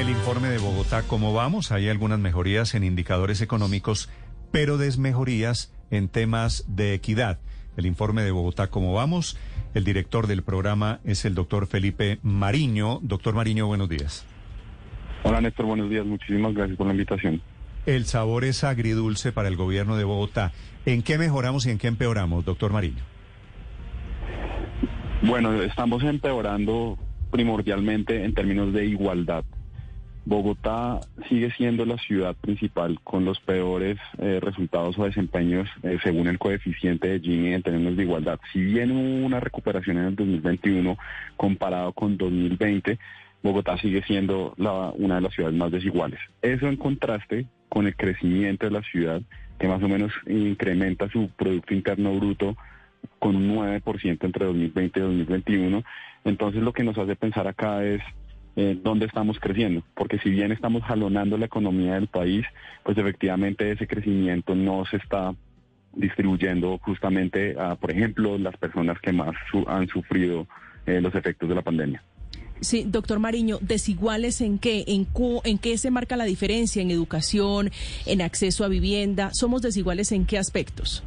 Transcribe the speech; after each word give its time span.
el 0.00 0.08
informe 0.08 0.48
de 0.48 0.56
Bogotá, 0.56 1.02
¿cómo 1.06 1.34
vamos? 1.34 1.72
Hay 1.72 1.90
algunas 1.90 2.18
mejorías 2.18 2.74
en 2.74 2.84
indicadores 2.84 3.42
económicos, 3.42 4.08
pero 4.50 4.78
desmejorías 4.78 5.74
en 5.90 6.08
temas 6.08 6.64
de 6.68 6.94
equidad. 6.94 7.38
El 7.76 7.84
informe 7.84 8.22
de 8.22 8.30
Bogotá, 8.30 8.68
¿cómo 8.68 8.94
vamos? 8.94 9.36
El 9.74 9.84
director 9.84 10.26
del 10.26 10.42
programa 10.42 11.00
es 11.04 11.26
el 11.26 11.34
doctor 11.34 11.66
Felipe 11.66 12.18
Mariño. 12.22 13.00
Doctor 13.02 13.34
Mariño, 13.34 13.66
buenos 13.66 13.90
días. 13.90 14.24
Hola 15.22 15.42
Néstor, 15.42 15.66
buenos 15.66 15.90
días. 15.90 16.06
Muchísimas 16.06 16.54
gracias 16.54 16.78
por 16.78 16.86
la 16.86 16.94
invitación. 16.94 17.42
El 17.84 18.06
sabor 18.06 18.44
es 18.44 18.64
agridulce 18.64 19.32
para 19.32 19.48
el 19.48 19.56
gobierno 19.56 19.96
de 19.96 20.04
Bogotá. 20.04 20.52
¿En 20.86 21.02
qué 21.02 21.18
mejoramos 21.18 21.66
y 21.66 21.72
en 21.72 21.78
qué 21.78 21.88
empeoramos, 21.88 22.46
doctor 22.46 22.72
Mariño? 22.72 23.02
Bueno, 25.20 25.60
estamos 25.60 26.02
empeorando 26.04 26.96
primordialmente 27.30 28.24
en 28.24 28.32
términos 28.32 28.72
de 28.72 28.86
igualdad. 28.86 29.44
Bogotá 30.30 31.00
sigue 31.28 31.50
siendo 31.50 31.84
la 31.84 31.96
ciudad 31.96 32.36
principal 32.36 33.00
con 33.02 33.24
los 33.24 33.40
peores 33.40 33.98
eh, 34.18 34.38
resultados 34.40 34.96
o 34.96 35.04
desempeños 35.04 35.68
eh, 35.82 35.98
según 36.04 36.28
el 36.28 36.38
coeficiente 36.38 37.08
de 37.08 37.18
Gini 37.18 37.52
en 37.52 37.64
términos 37.64 37.96
de 37.96 38.04
igualdad. 38.04 38.38
Si 38.52 38.60
bien 38.60 38.92
hubo 38.92 39.26
una 39.26 39.40
recuperación 39.40 39.98
en 39.98 40.04
el 40.04 40.14
2021 40.14 40.96
comparado 41.36 41.92
con 41.94 42.16
2020, 42.16 42.96
Bogotá 43.42 43.76
sigue 43.78 44.04
siendo 44.04 44.54
una 44.56 45.16
de 45.16 45.20
las 45.20 45.34
ciudades 45.34 45.58
más 45.58 45.72
desiguales. 45.72 46.20
Eso 46.42 46.68
en 46.68 46.76
contraste 46.76 47.46
con 47.68 47.88
el 47.88 47.96
crecimiento 47.96 48.66
de 48.66 48.72
la 48.72 48.82
ciudad, 48.82 49.22
que 49.58 49.66
más 49.66 49.82
o 49.82 49.88
menos 49.88 50.12
incrementa 50.28 51.10
su 51.10 51.28
Producto 51.30 51.74
Interno 51.74 52.14
Bruto 52.14 52.56
con 53.18 53.34
un 53.34 53.56
9% 53.56 54.24
entre 54.24 54.46
2020 54.46 55.00
y 55.00 55.02
2021. 55.02 55.82
Entonces 56.24 56.62
lo 56.62 56.72
que 56.72 56.84
nos 56.84 56.96
hace 56.98 57.16
pensar 57.16 57.48
acá 57.48 57.82
es 57.82 58.00
eh, 58.56 58.78
dónde 58.82 59.06
estamos 59.06 59.38
creciendo, 59.38 59.82
porque 59.94 60.18
si 60.18 60.30
bien 60.30 60.52
estamos 60.52 60.82
jalonando 60.82 61.38
la 61.38 61.46
economía 61.46 61.94
del 61.94 62.08
país, 62.08 62.44
pues 62.82 62.98
efectivamente 62.98 63.70
ese 63.70 63.86
crecimiento 63.86 64.54
no 64.54 64.84
se 64.86 64.96
está 64.96 65.34
distribuyendo 65.92 66.78
justamente 66.78 67.56
a, 67.58 67.76
por 67.76 67.90
ejemplo, 67.90 68.38
las 68.38 68.56
personas 68.56 68.98
que 69.00 69.12
más 69.12 69.34
han 69.66 69.88
sufrido 69.88 70.46
eh, 70.86 71.00
los 71.00 71.14
efectos 71.14 71.48
de 71.48 71.54
la 71.54 71.62
pandemia. 71.62 72.02
Sí, 72.60 72.84
doctor 72.86 73.18
Mariño, 73.20 73.58
¿desiguales 73.62 74.42
en 74.42 74.58
qué? 74.58 74.84
¿En, 74.86 75.06
¿En 75.44 75.58
qué 75.58 75.78
se 75.78 75.90
marca 75.90 76.16
la 76.16 76.24
diferencia? 76.24 76.82
¿En 76.82 76.90
educación? 76.90 77.70
¿En 78.04 78.20
acceso 78.20 78.64
a 78.64 78.68
vivienda? 78.68 79.30
¿Somos 79.32 79.62
desiguales 79.62 80.12
en 80.12 80.26
qué 80.26 80.36
aspectos? 80.36 81.02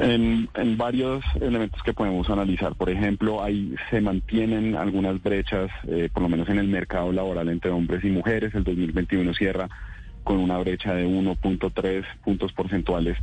En, 0.00 0.48
varios 0.76 1.24
elementos 1.40 1.82
que 1.82 1.92
podemos 1.92 2.28
analizar. 2.30 2.74
Por 2.74 2.90
ejemplo, 2.90 3.42
ahí 3.42 3.74
se 3.90 4.00
mantienen 4.00 4.76
algunas 4.76 5.22
brechas, 5.22 5.70
eh, 5.88 6.08
por 6.12 6.22
lo 6.22 6.28
menos 6.28 6.48
en 6.48 6.58
el 6.58 6.68
mercado 6.68 7.12
laboral 7.12 7.48
entre 7.48 7.70
hombres 7.70 8.02
y 8.04 8.08
mujeres. 8.08 8.54
El 8.54 8.64
2021 8.64 9.34
cierra 9.34 9.68
con 10.24 10.38
una 10.38 10.58
brecha 10.58 10.94
de 10.94 11.06
1.3 11.06 12.04
puntos 12.24 12.52
porcentuales 12.52 13.18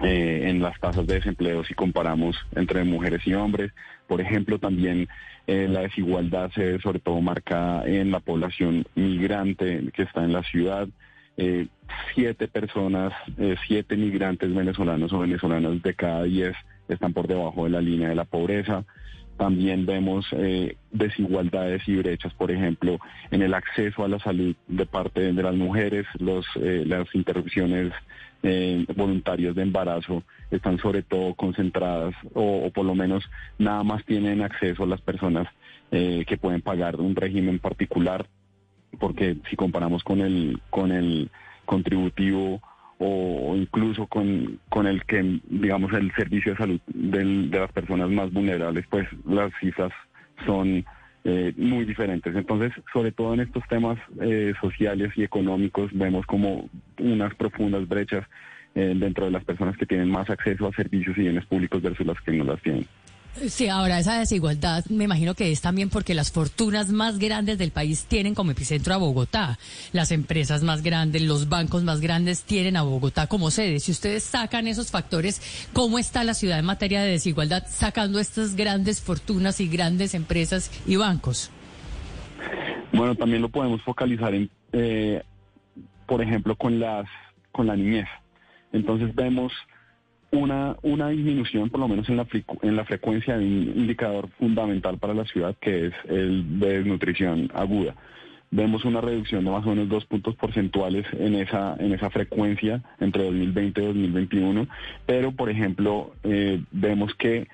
eh, 0.00 0.42
en 0.46 0.60
las 0.60 0.78
tasas 0.80 1.06
de 1.06 1.14
desempleo 1.14 1.64
si 1.64 1.74
comparamos 1.74 2.36
entre 2.54 2.84
mujeres 2.84 3.26
y 3.26 3.34
hombres. 3.34 3.72
Por 4.06 4.20
ejemplo, 4.20 4.58
también 4.58 5.08
eh, 5.46 5.66
la 5.68 5.80
desigualdad 5.80 6.50
se 6.52 6.78
sobre 6.80 6.98
todo 6.98 7.20
marca 7.20 7.82
en 7.86 8.10
la 8.10 8.20
población 8.20 8.86
migrante 8.94 9.90
que 9.92 10.02
está 10.02 10.24
en 10.24 10.32
la 10.32 10.42
ciudad 10.42 10.88
eh, 11.36 11.66
siete 12.14 12.48
personas, 12.48 13.12
eh, 13.38 13.56
siete 13.66 13.96
migrantes 13.96 14.54
venezolanos 14.54 15.12
o 15.12 15.18
venezolanas 15.18 15.82
de 15.82 15.94
cada 15.94 16.24
diez 16.24 16.54
están 16.88 17.12
por 17.12 17.26
debajo 17.26 17.64
de 17.64 17.70
la 17.70 17.80
línea 17.80 18.08
de 18.08 18.14
la 18.14 18.24
pobreza. 18.24 18.84
También 19.36 19.84
vemos 19.84 20.26
eh, 20.32 20.76
desigualdades 20.92 21.82
y 21.88 21.96
brechas, 21.96 22.32
por 22.34 22.52
ejemplo, 22.52 22.98
en 23.32 23.42
el 23.42 23.52
acceso 23.54 24.04
a 24.04 24.08
la 24.08 24.20
salud 24.20 24.54
de 24.68 24.86
parte 24.86 25.32
de 25.32 25.42
las 25.42 25.54
mujeres, 25.54 26.06
los, 26.20 26.46
eh, 26.56 26.84
las 26.86 27.12
interrupciones 27.14 27.92
voluntarias 28.94 29.54
de 29.54 29.62
embarazo 29.62 30.22
están 30.50 30.76
sobre 30.76 31.02
todo 31.02 31.32
concentradas 31.32 32.14
o, 32.34 32.66
o, 32.66 32.70
por 32.72 32.84
lo 32.84 32.94
menos 32.94 33.24
nada 33.58 33.82
más 33.84 34.04
tienen 34.04 34.42
acceso 34.42 34.84
las 34.84 35.00
personas 35.00 35.48
que 35.90 36.38
pueden 36.38 36.60
pagar 36.60 36.96
un 36.96 37.16
régimen 37.16 37.58
particular 37.58 38.26
porque 38.98 39.36
si 39.48 39.56
comparamos 39.56 40.02
con 40.02 40.20
el, 40.20 40.60
con 40.70 40.92
el 40.92 41.30
contributivo 41.64 42.60
o, 42.98 43.54
incluso 43.56 44.06
con, 44.06 44.60
con 44.68 44.86
el 44.86 45.04
que, 45.04 45.40
digamos, 45.48 45.92
el 45.92 46.12
servicio 46.14 46.52
de 46.52 46.58
salud 46.58 46.80
de 46.86 47.58
las 47.58 47.72
personas 47.72 48.10
más 48.10 48.32
vulnerables, 48.32 48.86
pues 48.88 49.06
las 49.26 49.52
cifras 49.60 49.92
son 50.46 50.84
eh, 51.24 51.52
muy 51.56 51.84
diferentes. 51.84 52.34
Entonces, 52.34 52.72
sobre 52.92 53.12
todo 53.12 53.34
en 53.34 53.40
estos 53.40 53.66
temas 53.68 53.98
eh, 54.20 54.52
sociales 54.60 55.12
y 55.16 55.22
económicos, 55.22 55.90
vemos 55.92 56.26
como 56.26 56.68
unas 56.98 57.34
profundas 57.34 57.88
brechas 57.88 58.26
eh, 58.74 58.92
dentro 58.96 59.24
de 59.24 59.30
las 59.30 59.44
personas 59.44 59.76
que 59.76 59.86
tienen 59.86 60.10
más 60.10 60.28
acceso 60.28 60.66
a 60.66 60.72
servicios 60.72 61.16
y 61.16 61.22
bienes 61.22 61.46
públicos 61.46 61.80
versus 61.80 62.06
las 62.06 62.20
que 62.20 62.32
no 62.32 62.44
las 62.44 62.60
tienen. 62.60 62.86
Sí, 63.36 63.68
ahora 63.68 63.98
esa 63.98 64.18
desigualdad 64.18 64.84
me 64.86 65.04
imagino 65.04 65.34
que 65.34 65.50
es 65.50 65.60
también 65.60 65.90
porque 65.90 66.14
las 66.14 66.30
fortunas 66.30 66.90
más 66.90 67.18
grandes 67.18 67.58
del 67.58 67.72
país 67.72 68.04
tienen 68.04 68.34
como 68.34 68.52
epicentro 68.52 68.94
a 68.94 68.96
Bogotá. 68.96 69.58
Las 69.92 70.12
empresas 70.12 70.62
más 70.62 70.82
grandes, 70.82 71.22
los 71.22 71.48
bancos 71.48 71.82
más 71.82 72.00
grandes 72.00 72.44
tienen 72.44 72.76
a 72.76 72.82
Bogotá 72.82 73.26
como 73.26 73.50
sede. 73.50 73.80
Si 73.80 73.90
ustedes 73.90 74.22
sacan 74.22 74.68
esos 74.68 74.92
factores, 74.92 75.68
¿cómo 75.72 75.98
está 75.98 76.22
la 76.22 76.34
ciudad 76.34 76.60
en 76.60 76.64
materia 76.64 77.02
de 77.02 77.10
desigualdad 77.10 77.64
sacando 77.68 78.20
estas 78.20 78.54
grandes 78.54 79.00
fortunas 79.00 79.60
y 79.60 79.68
grandes 79.68 80.14
empresas 80.14 80.70
y 80.86 80.96
bancos? 80.96 81.50
Bueno, 82.92 83.16
también 83.16 83.42
lo 83.42 83.48
podemos 83.48 83.82
focalizar 83.82 84.32
en, 84.34 84.48
eh, 84.72 85.22
por 86.06 86.22
ejemplo, 86.22 86.56
con 86.56 86.78
las 86.78 87.06
con 87.50 87.66
la 87.66 87.76
niñez. 87.76 88.06
Entonces 88.72 89.14
vemos 89.14 89.52
una, 90.34 90.76
una 90.82 91.08
disminución, 91.08 91.70
por 91.70 91.80
lo 91.80 91.88
menos 91.88 92.08
en 92.08 92.16
la, 92.16 92.26
en 92.62 92.76
la 92.76 92.84
frecuencia 92.84 93.38
de 93.38 93.44
un 93.44 93.72
indicador 93.76 94.28
fundamental 94.38 94.98
para 94.98 95.14
la 95.14 95.24
ciudad, 95.24 95.56
que 95.60 95.86
es 95.86 95.94
el 96.08 96.58
de 96.60 96.78
desnutrición 96.78 97.50
aguda. 97.54 97.94
Vemos 98.50 98.84
una 98.84 99.00
reducción 99.00 99.44
de 99.44 99.50
más 99.50 99.66
o 99.66 99.70
menos 99.70 99.88
dos 99.88 100.04
puntos 100.04 100.36
porcentuales 100.36 101.04
en 101.12 101.34
esa, 101.34 101.74
en 101.78 101.92
esa 101.92 102.10
frecuencia 102.10 102.82
entre 103.00 103.24
2020 103.24 103.82
y 103.82 103.86
2021, 103.86 104.68
pero, 105.06 105.32
por 105.32 105.50
ejemplo, 105.50 106.12
eh, 106.22 106.62
vemos 106.70 107.14
que 107.14 107.48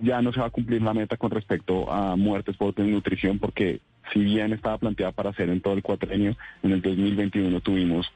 ya 0.00 0.22
no 0.22 0.32
se 0.32 0.40
va 0.40 0.46
a 0.46 0.50
cumplir 0.50 0.82
la 0.82 0.94
meta 0.94 1.16
con 1.16 1.30
respecto 1.30 1.92
a 1.92 2.16
muertes 2.16 2.56
por 2.56 2.74
desnutrición, 2.74 3.38
porque 3.38 3.80
si 4.12 4.20
bien 4.20 4.52
estaba 4.52 4.78
planteada 4.78 5.12
para 5.12 5.30
hacer 5.30 5.50
en 5.50 5.60
todo 5.60 5.74
el 5.74 5.82
cuatrenio, 5.82 6.36
en 6.62 6.72
el 6.72 6.82
2021 6.82 7.60
tuvimos 7.60 8.10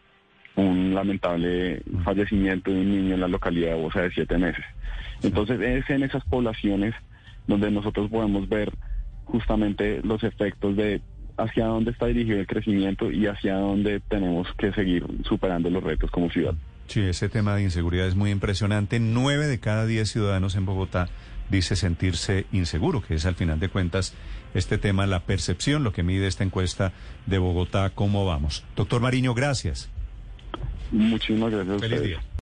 un 0.60 0.94
lamentable 0.94 1.82
fallecimiento 2.04 2.70
de 2.70 2.80
un 2.80 2.90
niño 2.90 3.14
en 3.14 3.20
la 3.20 3.28
localidad 3.28 3.70
de 3.70 3.82
Bosa 3.82 4.02
de 4.02 4.10
siete 4.10 4.38
meses. 4.38 4.64
Entonces 5.22 5.60
es 5.60 5.88
en 5.90 6.02
esas 6.02 6.24
poblaciones 6.24 6.94
donde 7.46 7.70
nosotros 7.70 8.10
podemos 8.10 8.48
ver 8.48 8.72
justamente 9.24 10.00
los 10.02 10.22
efectos 10.22 10.76
de 10.76 11.00
hacia 11.36 11.66
dónde 11.66 11.92
está 11.92 12.06
dirigido 12.06 12.38
el 12.38 12.46
crecimiento 12.46 13.10
y 13.10 13.26
hacia 13.26 13.54
dónde 13.54 14.00
tenemos 14.00 14.46
que 14.58 14.72
seguir 14.72 15.06
superando 15.24 15.70
los 15.70 15.82
retos 15.82 16.10
como 16.10 16.30
ciudad. 16.30 16.54
Sí, 16.86 17.00
ese 17.00 17.28
tema 17.28 17.54
de 17.54 17.62
inseguridad 17.62 18.06
es 18.06 18.14
muy 18.14 18.30
impresionante. 18.30 19.00
Nueve 19.00 19.46
de 19.46 19.60
cada 19.60 19.86
diez 19.86 20.10
ciudadanos 20.10 20.56
en 20.56 20.66
Bogotá 20.66 21.08
dice 21.48 21.76
sentirse 21.76 22.46
inseguro, 22.52 23.02
que 23.02 23.14
es 23.14 23.26
al 23.26 23.36
final 23.36 23.60
de 23.60 23.68
cuentas 23.68 24.14
este 24.54 24.78
tema, 24.78 25.06
la 25.06 25.20
percepción, 25.20 25.84
lo 25.84 25.92
que 25.92 26.02
mide 26.02 26.26
esta 26.26 26.44
encuesta 26.44 26.92
de 27.26 27.38
Bogotá, 27.38 27.90
cómo 27.90 28.26
vamos. 28.26 28.64
Doctor 28.76 29.00
Mariño, 29.00 29.34
gracias. 29.34 29.88
Muchísimas 30.90 31.50
gracias. 31.50 31.80
Feliz 31.80 32.02
día. 32.02 32.20